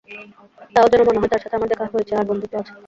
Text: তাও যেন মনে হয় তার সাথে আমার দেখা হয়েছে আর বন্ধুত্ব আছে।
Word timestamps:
তাও 0.73 0.87
যেন 0.91 1.01
মনে 1.07 1.19
হয় 1.19 1.31
তার 1.31 1.41
সাথে 1.43 1.55
আমার 1.57 1.69
দেখা 1.71 1.85
হয়েছে 1.93 2.13
আর 2.15 2.25
বন্ধুত্ব 2.29 2.53
আছে। 2.61 2.71